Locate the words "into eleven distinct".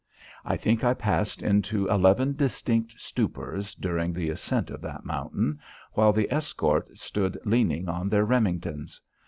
1.43-2.99